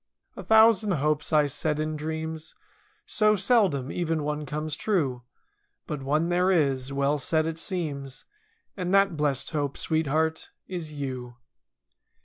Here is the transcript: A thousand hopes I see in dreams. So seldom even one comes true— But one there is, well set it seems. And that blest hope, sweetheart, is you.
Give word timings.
A 0.35 0.41
thousand 0.43 0.93
hopes 0.93 1.31
I 1.31 1.45
see 1.45 1.69
in 1.77 1.95
dreams. 1.95 2.55
So 3.05 3.35
seldom 3.35 3.91
even 3.91 4.23
one 4.23 4.47
comes 4.47 4.75
true— 4.75 5.21
But 5.85 6.01
one 6.01 6.29
there 6.29 6.49
is, 6.49 6.91
well 6.91 7.19
set 7.19 7.45
it 7.45 7.59
seems. 7.59 8.25
And 8.75 8.95
that 8.95 9.15
blest 9.15 9.51
hope, 9.51 9.77
sweetheart, 9.77 10.49
is 10.67 10.91
you. 10.91 11.35